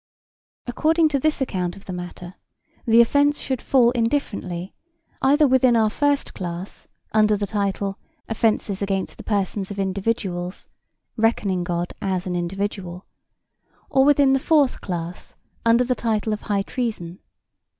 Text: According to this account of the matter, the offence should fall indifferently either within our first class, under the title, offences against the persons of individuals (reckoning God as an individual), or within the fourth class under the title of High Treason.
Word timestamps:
According 0.65 1.09
to 1.09 1.19
this 1.19 1.41
account 1.41 1.75
of 1.75 1.85
the 1.85 1.93
matter, 1.93 2.33
the 2.87 3.01
offence 3.01 3.37
should 3.37 3.61
fall 3.61 3.91
indifferently 3.91 4.73
either 5.21 5.47
within 5.47 5.75
our 5.75 5.91
first 5.91 6.33
class, 6.33 6.87
under 7.11 7.37
the 7.37 7.45
title, 7.45 7.99
offences 8.27 8.81
against 8.81 9.17
the 9.17 9.23
persons 9.23 9.69
of 9.69 9.77
individuals 9.77 10.69
(reckoning 11.17 11.63
God 11.63 11.93
as 12.01 12.25
an 12.25 12.35
individual), 12.35 13.05
or 13.91 14.03
within 14.03 14.33
the 14.33 14.39
fourth 14.39 14.81
class 14.81 15.35
under 15.67 15.83
the 15.83 15.93
title 15.93 16.33
of 16.33 16.41
High 16.41 16.63
Treason. 16.63 17.19